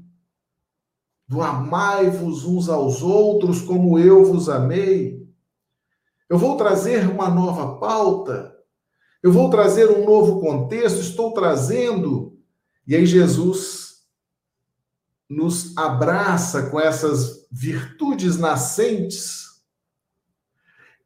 [1.29, 5.29] do amai-vos uns aos outros como eu vos amei.
[6.29, 8.57] Eu vou trazer uma nova pauta,
[9.23, 12.39] eu vou trazer um novo contexto, estou trazendo.
[12.87, 13.99] E aí Jesus
[15.29, 19.49] nos abraça com essas virtudes nascentes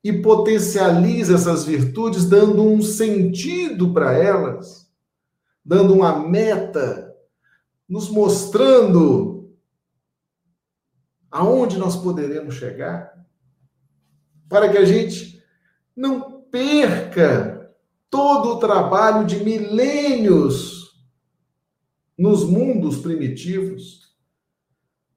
[0.04, 4.88] e potencializa essas virtudes, dando um sentido para elas,
[5.64, 7.12] dando uma meta,
[7.88, 9.31] nos mostrando
[11.32, 13.12] aonde nós poderemos chegar,
[14.48, 15.42] para que a gente
[15.96, 17.72] não perca
[18.10, 20.92] todo o trabalho de milênios
[22.18, 24.12] nos mundos primitivos,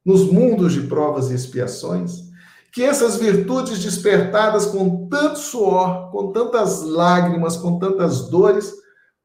[0.06, 2.23] nos mundos de provas e expiações,
[2.71, 8.73] que essas virtudes despertadas com tanto suor, com tantas lágrimas, com tantas dores,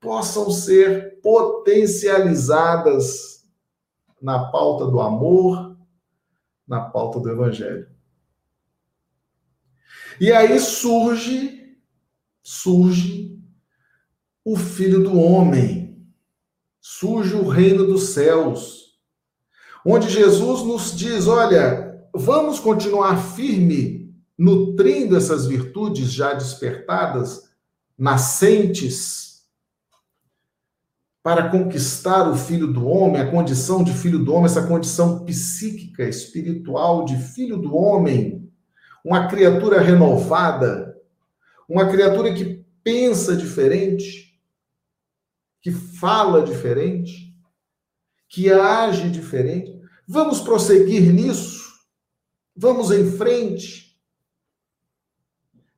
[0.01, 3.45] possam ser potencializadas
[4.21, 5.70] na pauta do amor,
[6.71, 7.89] na pauta do Evangelho.
[10.21, 11.77] E aí surge,
[12.41, 13.37] surge
[14.45, 16.07] o Filho do Homem,
[16.81, 19.01] surge o reino dos céus,
[19.85, 27.51] onde Jesus nos diz: olha, vamos continuar firme, nutrindo essas virtudes já despertadas,
[27.99, 29.30] nascentes
[31.23, 36.09] para conquistar o filho do homem, a condição de filho do homem, essa condição psíquica,
[36.09, 38.51] espiritual de filho do homem,
[39.05, 40.97] uma criatura renovada,
[41.69, 44.41] uma criatura que pensa diferente,
[45.61, 47.35] que fala diferente,
[48.29, 49.79] que age diferente.
[50.09, 51.69] Vamos prosseguir nisso.
[52.57, 53.99] Vamos em frente.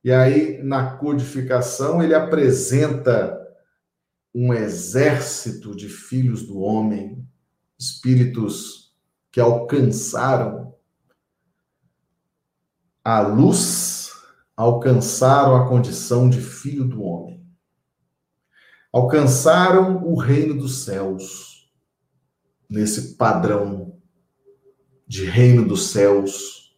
[0.03, 3.42] E aí, na codificação, ele apresenta
[4.33, 7.27] um exército de filhos do homem,
[7.77, 8.95] espíritos
[9.31, 10.75] que alcançaram
[13.03, 14.11] a luz,
[14.55, 17.45] alcançaram a condição de filho do homem.
[18.91, 21.71] Alcançaram o reino dos céus,
[22.69, 23.99] nesse padrão
[25.07, 26.75] de reino dos céus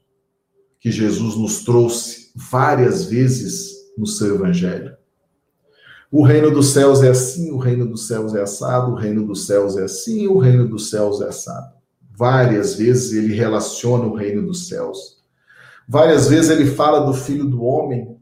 [0.80, 4.95] que Jesus nos trouxe várias vezes no seu evangelho.
[6.18, 9.46] O reino dos céus é assim, o reino dos céus é assado, o reino dos
[9.46, 11.76] céus é assim, o reino dos céus é assado.
[12.10, 15.22] Várias vezes ele relaciona o reino dos céus.
[15.86, 18.18] Várias vezes ele fala do filho do homem,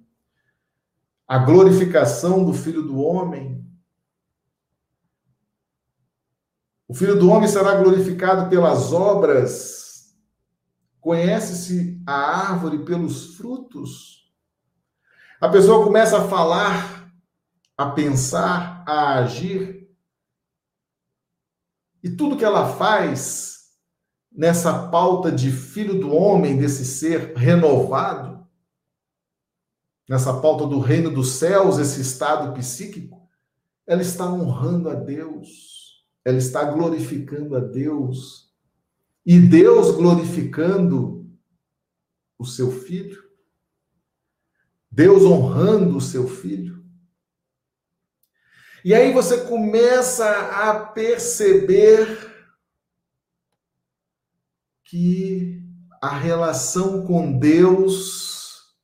[1.28, 3.64] a glorificação do filho do homem.
[6.88, 10.16] O filho do homem será glorificado pelas obras.
[11.00, 14.34] Conhece-se a árvore pelos frutos.
[15.40, 17.03] A pessoa começa a falar
[17.84, 19.90] a pensar, a agir.
[22.02, 23.74] E tudo que ela faz
[24.32, 28.48] nessa pauta de filho do homem, desse ser renovado,
[30.08, 33.30] nessa pauta do reino dos céus, esse estado psíquico,
[33.86, 38.52] ela está honrando a Deus, ela está glorificando a Deus.
[39.26, 41.30] E Deus glorificando
[42.38, 43.24] o seu filho,
[44.90, 46.73] Deus honrando o seu filho.
[48.86, 52.34] E aí você começa a perceber
[54.84, 55.64] que
[56.02, 58.76] a relação com Deus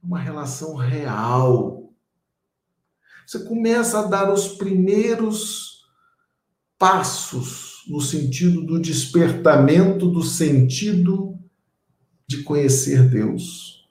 [0.00, 1.92] é uma relação real.
[3.26, 5.84] Você começa a dar os primeiros
[6.78, 11.36] passos no sentido do despertamento do sentido
[12.24, 13.88] de conhecer Deus.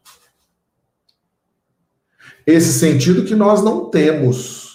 [2.45, 4.66] Esse sentido que nós não temos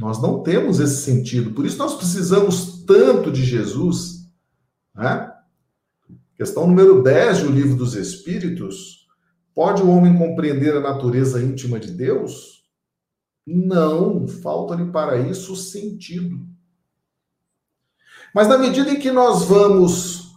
[0.00, 1.50] nós não temos esse sentido.
[1.50, 4.26] Por isso nós precisamos tanto de Jesus.
[4.94, 5.30] Né?
[6.38, 9.06] Questão número 10 do Livro dos Espíritos.
[9.54, 12.64] Pode o homem compreender a natureza íntima de Deus?
[13.46, 16.48] Não, falta-lhe para isso sentido.
[18.34, 20.32] Mas na medida em que nós vamos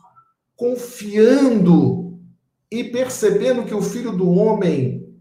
[0.57, 2.19] confiando
[2.69, 5.17] e percebendo que o filho do homem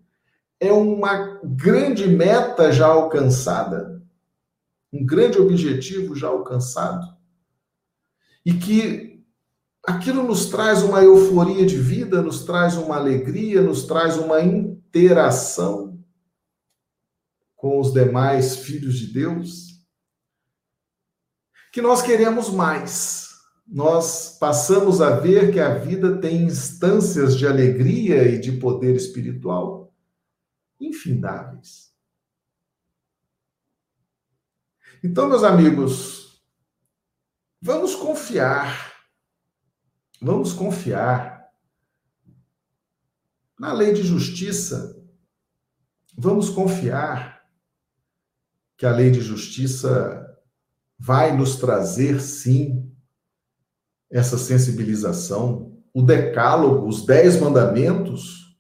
[0.59, 3.92] é uma grande meta já alcançada,
[4.93, 7.17] um grande objetivo já alcançado,
[8.45, 9.25] e que
[9.87, 15.99] aquilo nos traz uma euforia de vida, nos traz uma alegria, nos traz uma interação
[17.57, 19.81] com os demais filhos de Deus,
[21.73, 23.31] que nós queremos mais.
[23.67, 29.95] Nós passamos a ver que a vida tem instâncias de alegria e de poder espiritual
[30.79, 31.92] infindáveis.
[35.05, 36.41] Então, meus amigos,
[37.61, 38.95] vamos confiar,
[40.21, 41.49] vamos confiar
[43.59, 44.97] na lei de justiça,
[46.17, 47.43] vamos confiar
[48.77, 50.25] que a lei de justiça
[50.97, 52.89] vai nos trazer, sim,
[54.09, 55.83] essa sensibilização.
[55.93, 58.57] O decálogo, os dez mandamentos.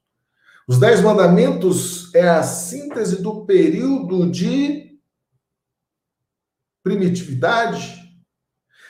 [0.66, 4.91] Os dez mandamentos é a síntese do período de
[6.82, 8.00] primitividade.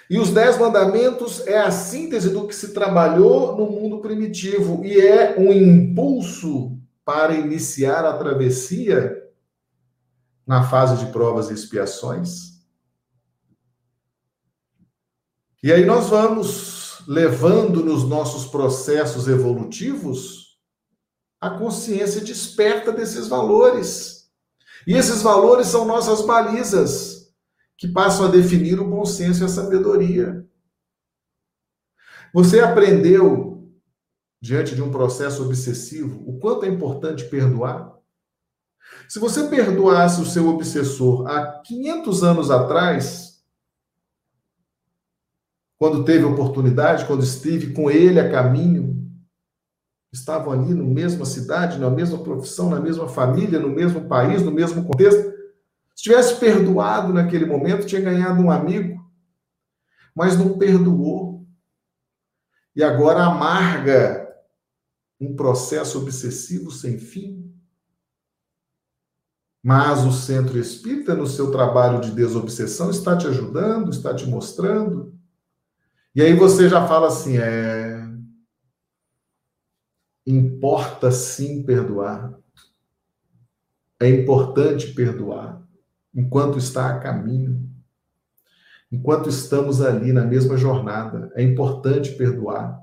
[0.08, 5.00] E os dez mandamentos é a síntese do que se trabalhou no mundo primitivo e
[5.00, 9.18] é um impulso para iniciar a travessia
[10.46, 12.52] na fase de provas e expiações.
[15.62, 20.58] E aí nós vamos levando nos nossos processos evolutivos
[21.40, 24.28] a consciência desperta desses valores.
[24.86, 27.11] E esses valores são nossas balizas,
[27.76, 30.46] que passam a definir o bom senso e a sabedoria.
[32.32, 33.70] Você aprendeu,
[34.40, 37.92] diante de um processo obsessivo, o quanto é importante perdoar?
[39.08, 43.44] Se você perdoasse o seu obsessor há 500 anos atrás,
[45.78, 48.92] quando teve oportunidade, quando esteve com ele a caminho,
[50.12, 54.52] estavam ali na mesma cidade, na mesma profissão, na mesma família, no mesmo país, no
[54.52, 55.32] mesmo contexto.
[56.02, 59.08] Se tivesse perdoado naquele momento, tinha ganhado um amigo,
[60.12, 61.46] mas não perdoou.
[62.74, 64.28] E agora amarga
[65.20, 67.54] um processo obsessivo sem fim.
[69.62, 75.16] Mas o centro espírita, no seu trabalho de desobsessão, está te ajudando, está te mostrando.
[76.16, 78.10] E aí você já fala assim: é.
[80.26, 82.36] Importa sim perdoar.
[84.00, 85.62] É importante perdoar
[86.14, 87.68] enquanto está a caminho.
[88.90, 92.78] Enquanto estamos ali na mesma jornada, é importante perdoar.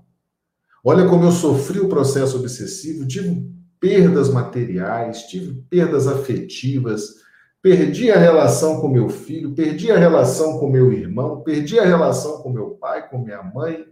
[0.84, 3.48] Olha como eu sofri o processo obsessivo, tive
[3.80, 7.16] perdas materiais, tive perdas afetivas,
[7.62, 12.42] perdi a relação com meu filho, perdi a relação com meu irmão, perdi a relação
[12.42, 13.86] com meu pai, com minha mãe.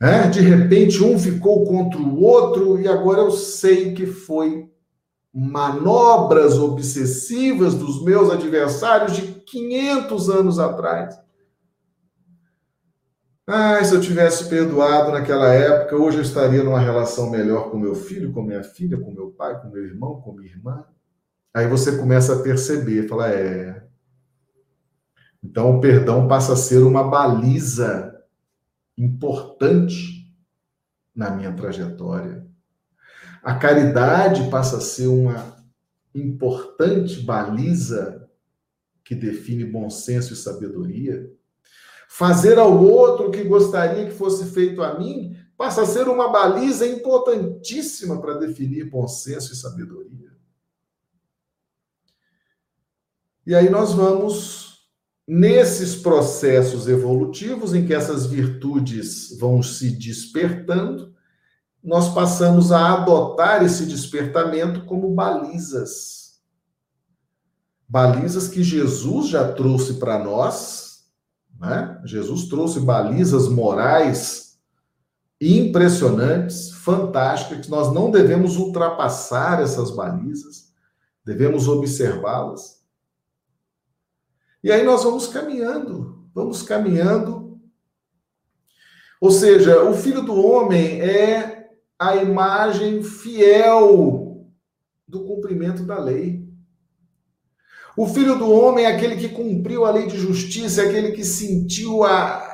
[0.00, 4.68] É, de repente, um ficou contra o outro, e agora eu sei que foi
[5.34, 11.18] manobras obsessivas dos meus adversários de 500 anos atrás.
[13.46, 17.94] Ah, se eu tivesse perdoado naquela época, hoje eu estaria numa relação melhor com meu
[17.94, 20.84] filho, com minha filha, com meu pai, com meu irmão, com minha irmã.
[21.52, 23.84] Aí você começa a perceber, fala, é.
[25.42, 28.14] Então o perdão passa a ser uma baliza
[28.96, 30.32] importante
[31.14, 32.43] na minha trajetória.
[33.44, 35.54] A caridade passa a ser uma
[36.14, 38.26] importante baliza
[39.04, 41.30] que define bom senso e sabedoria.
[42.08, 46.30] Fazer ao outro o que gostaria que fosse feito a mim passa a ser uma
[46.30, 50.32] baliza importantíssima para definir bom senso e sabedoria.
[53.46, 54.88] E aí nós vamos
[55.28, 61.13] nesses processos evolutivos em que essas virtudes vão se despertando,
[61.84, 66.40] nós passamos a adotar esse despertamento como balizas.
[67.86, 70.84] Balizas que Jesus já trouxe para nós
[71.58, 72.00] né?
[72.04, 74.58] Jesus trouxe balizas morais
[75.40, 80.72] impressionantes, fantásticas, que nós não devemos ultrapassar essas balizas,
[81.24, 82.82] devemos observá-las.
[84.62, 87.60] E aí nós vamos caminhando, vamos caminhando.
[89.20, 91.63] Ou seja, o filho do homem é
[91.98, 94.50] a imagem fiel
[95.06, 96.44] do cumprimento da lei.
[97.96, 101.24] O filho do homem é aquele que cumpriu a lei de justiça, é aquele que
[101.24, 102.44] sentiu a,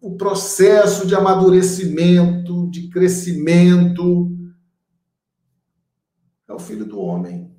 [0.00, 4.30] o processo de amadurecimento, de crescimento.
[6.46, 7.50] É o filho do homem.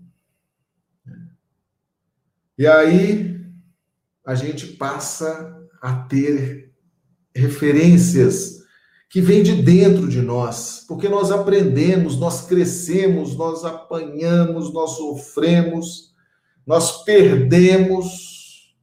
[2.57, 3.43] E aí
[4.23, 6.71] a gente passa a ter
[7.35, 8.54] referências
[9.15, 16.13] que vem de dentro de nós, porque nós aprendemos, nós crescemos, nós apanhamos, nós sofremos,
[16.67, 18.75] nós perdemos,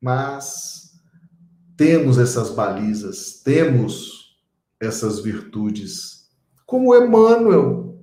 [0.00, 0.98] mas
[1.76, 4.40] temos essas balizas, temos
[4.80, 6.30] essas virtudes,
[6.64, 8.02] como Emmanuel.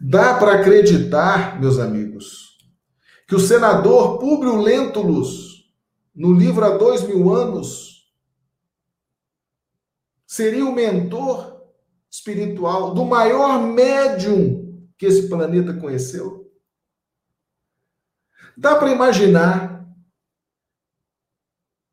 [0.00, 2.58] Dá para acreditar, meus amigos,
[3.28, 5.70] que o senador Públio Lentulus,
[6.12, 7.99] no livro Há Dois Mil Anos,
[10.30, 11.60] seria o mentor
[12.08, 16.48] espiritual do maior médium que esse planeta conheceu?
[18.56, 19.84] Dá para imaginar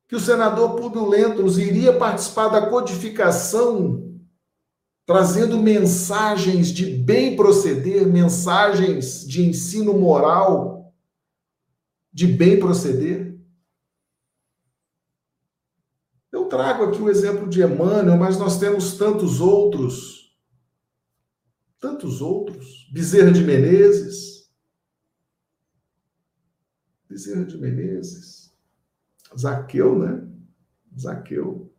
[0.08, 4.22] que o senador Públio Lentulus iria participar da codificação,
[5.04, 10.94] trazendo mensagens de bem proceder, mensagens de ensino moral,
[12.14, 13.36] de bem proceder?
[16.32, 20.36] Eu trago aqui o exemplo de Emmanuel, mas nós temos tantos outros.
[21.80, 22.90] Tantos outros.
[22.92, 24.50] Bezerra de Menezes.
[27.08, 28.52] Bezerra de Menezes.
[29.38, 30.28] Zaqueu, né?
[31.00, 31.72] Zaqueu.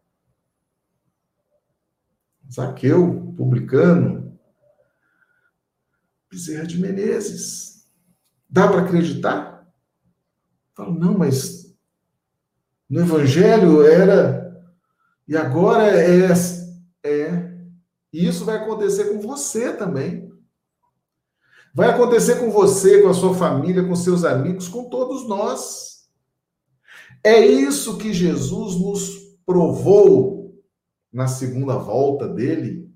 [2.48, 4.38] Zaqueu, publicano.
[6.30, 7.90] Bezerra de Menezes.
[8.48, 9.68] Dá para acreditar?
[10.72, 11.76] Falo, não, mas
[12.88, 14.37] no Evangelho era
[15.28, 16.32] e agora é,
[17.04, 17.50] é.
[18.10, 20.26] E isso vai acontecer com você também.
[21.74, 26.08] Vai acontecer com você, com a sua família, com seus amigos, com todos nós.
[27.22, 30.58] É isso que Jesus nos provou
[31.12, 32.88] na segunda volta dele.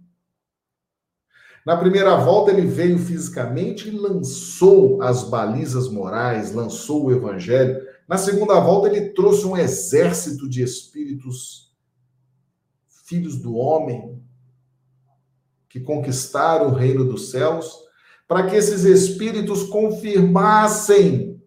[1.66, 7.80] Na primeira volta, ele veio fisicamente e lançou as balizas morais, lançou o evangelho.
[8.08, 11.71] Na segunda volta, ele trouxe um exército de espíritos
[13.12, 14.18] filhos do homem
[15.68, 17.70] que conquistaram o reino dos céus,
[18.26, 21.38] para que esses espíritos confirmassem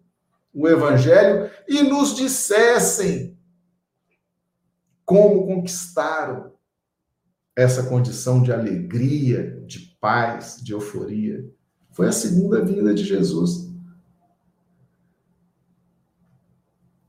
[0.54, 3.36] o evangelho e nos dissessem
[5.04, 6.52] como conquistaram
[7.56, 11.44] essa condição de alegria, de paz, de euforia.
[11.90, 13.72] Foi a segunda vinda de Jesus.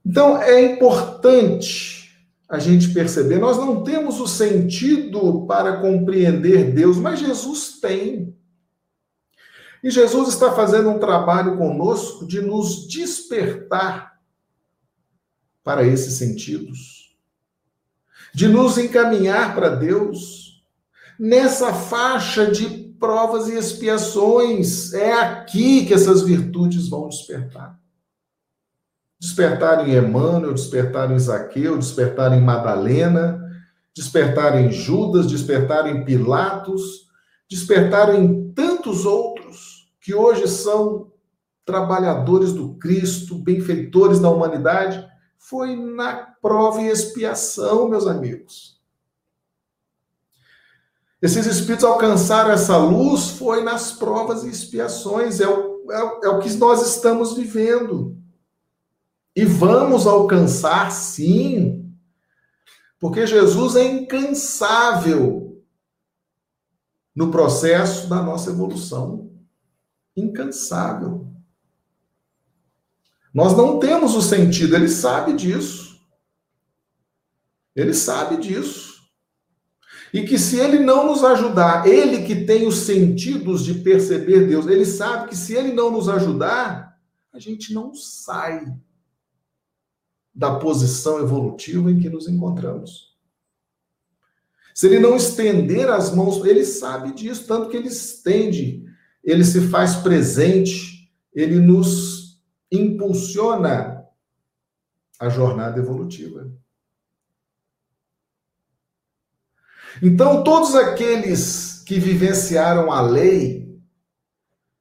[0.04, 1.97] Então é importante
[2.50, 3.40] a gente perceber.
[3.40, 8.36] Nós não temos o sentido para compreender Deus, mas Jesus tem.
[9.84, 14.18] E Jesus está fazendo um trabalho conosco de nos despertar
[15.64, 17.16] para esses sentidos,
[18.34, 20.64] de nos encaminhar para Deus
[21.20, 24.94] nessa faixa de provas e expiações.
[24.94, 27.78] É aqui que essas virtudes vão despertar.
[29.20, 33.44] Despertar em Emmanuel, despertar em Zaqueu, despertar em Madalena,
[33.96, 37.08] despertar em Judas, despertar em Pilatos,
[37.50, 41.12] despertar em tantos outros que hoje são
[41.66, 45.06] trabalhadores do Cristo, benfeitores da humanidade,
[45.38, 48.78] foi na prova e expiação, meus amigos.
[51.22, 56.40] Esses espíritos alcançaram essa luz foi nas provas e expiações, é o, é, é o
[56.40, 58.16] que nós estamos vivendo.
[59.38, 61.96] E vamos alcançar, sim,
[63.00, 65.64] porque Jesus é incansável
[67.16, 69.32] no processo da nossa evolução.
[70.16, 71.32] Incansável.
[73.32, 76.02] Nós não temos o sentido, ele sabe disso.
[77.76, 79.04] Ele sabe disso.
[80.12, 84.66] E que se ele não nos ajudar, ele que tem os sentidos de perceber Deus,
[84.66, 87.00] ele sabe que se ele não nos ajudar,
[87.32, 88.66] a gente não sai
[90.38, 93.18] da posição evolutiva em que nos encontramos.
[94.76, 98.86] Se ele não estender as mãos, ele sabe disso, tanto que ele estende,
[99.24, 102.40] ele se faz presente, ele nos
[102.72, 104.06] impulsiona
[105.20, 106.52] a jornada evolutiva.
[110.04, 113.67] Então, todos aqueles que vivenciaram a lei,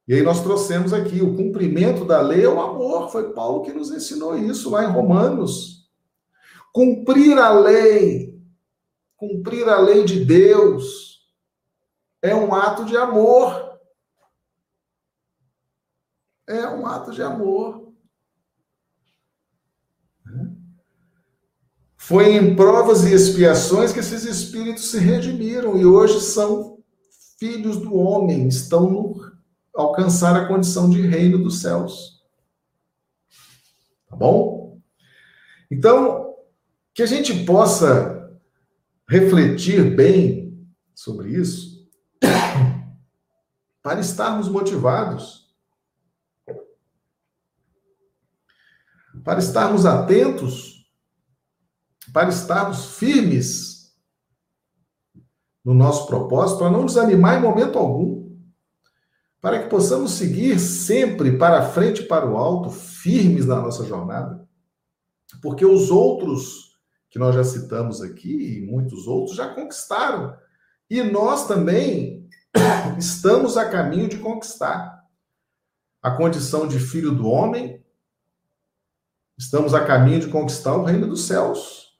[0.08, 3.10] e aí nós trouxemos aqui, o cumprimento da lei é o amor.
[3.10, 5.90] Foi Paulo que nos ensinou isso lá em Romanos.
[6.72, 8.40] Cumprir a lei,
[9.16, 11.26] cumprir a lei de Deus,
[12.22, 13.78] é um ato de amor.
[16.46, 17.92] É um ato de amor.
[21.96, 26.78] Foi em provas e expiações que esses espíritos se redimiram e hoje são
[27.36, 29.25] filhos do homem, estão no
[29.76, 32.24] alcançar a condição de reino dos céus.
[34.08, 34.80] Tá bom?
[35.70, 36.34] Então,
[36.94, 38.16] que a gente possa
[39.08, 41.86] refletir bem sobre isso,
[43.82, 45.54] para estarmos motivados,
[49.22, 50.88] para estarmos atentos,
[52.12, 53.94] para estarmos firmes
[55.64, 58.25] no nosso propósito, para não desanimar em momento algum,
[59.46, 64.44] para que possamos seguir sempre para frente e para o alto, firmes na nossa jornada.
[65.40, 66.76] Porque os outros
[67.08, 70.36] que nós já citamos aqui, e muitos outros, já conquistaram.
[70.90, 72.28] E nós também
[72.98, 75.04] estamos a caminho de conquistar
[76.02, 77.80] a condição de filho do homem,
[79.38, 81.96] estamos a caminho de conquistar o reino dos céus.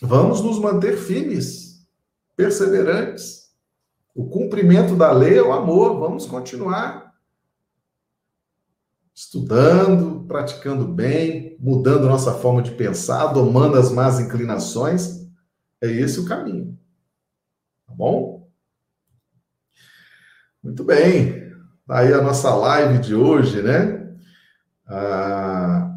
[0.00, 1.86] Vamos nos manter firmes,
[2.34, 3.39] perseverantes.
[4.14, 7.10] O cumprimento da lei é o amor, vamos continuar
[9.20, 15.28] estudando, praticando bem, mudando nossa forma de pensar, domando as más inclinações.
[15.78, 16.78] É esse o caminho.
[17.86, 18.48] Tá bom?
[20.62, 21.50] Muito bem.
[21.86, 24.16] Tá aí a nossa live de hoje, né?
[24.86, 25.94] Ah,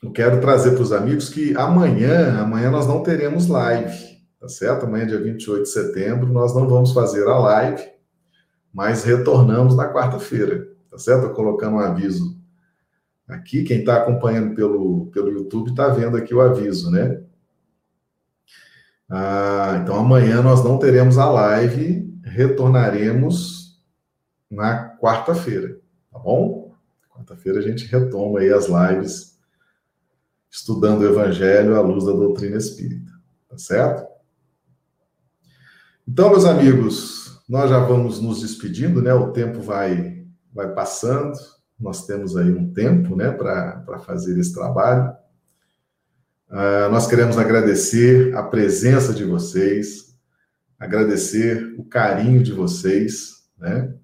[0.00, 4.86] eu quero trazer para os amigos que amanhã, amanhã nós não teremos live, tá certo?
[4.86, 7.88] Amanhã, dia 28 de setembro, nós não vamos fazer a live,
[8.72, 11.28] mas retornamos na quarta-feira tá certo?
[11.28, 12.36] Tô colocando um aviso
[13.26, 13.62] aqui.
[13.62, 17.22] Quem está acompanhando pelo, pelo YouTube está vendo aqui o aviso, né?
[19.08, 23.80] Ah, então amanhã nós não teremos a live, retornaremos
[24.50, 25.78] na quarta-feira,
[26.10, 26.74] tá bom?
[27.08, 29.38] Quarta-feira a gente retoma aí as lives
[30.50, 33.12] estudando o Evangelho à luz da doutrina espírita,
[33.48, 34.07] tá certo?
[36.10, 39.12] Então, meus amigos, nós já vamos nos despedindo, né?
[39.12, 41.34] O tempo vai vai passando,
[41.78, 45.14] nós temos aí um tempo né, para fazer esse trabalho.
[46.48, 50.16] Uh, nós queremos agradecer a presença de vocês,
[50.78, 53.94] agradecer o carinho de vocês, né?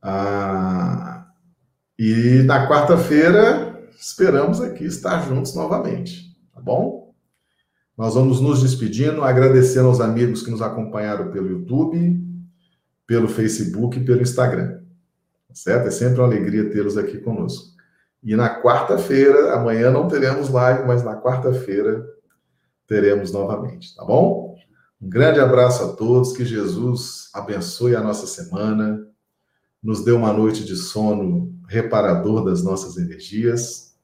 [0.00, 1.24] Uh,
[1.98, 7.07] e na quarta-feira esperamos aqui estar juntos novamente, tá bom?
[7.98, 12.24] Nós vamos nos despedindo, agradecendo aos amigos que nos acompanharam pelo YouTube,
[13.04, 14.82] pelo Facebook e pelo Instagram.
[15.48, 15.88] Tá certo?
[15.88, 17.76] É sempre uma alegria tê-los aqui conosco.
[18.22, 22.06] E na quarta-feira, amanhã não teremos live, mas na quarta-feira
[22.86, 24.56] teremos novamente, tá bom?
[25.02, 29.06] Um grande abraço a todos, que Jesus abençoe a nossa semana,
[29.82, 33.96] nos dê uma noite de sono reparador das nossas energias.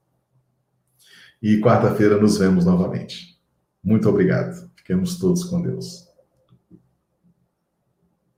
[1.40, 3.33] E quarta-feira nos vemos novamente.
[3.84, 4.70] Muito obrigado.
[4.76, 6.13] Fiquemos todos com Deus.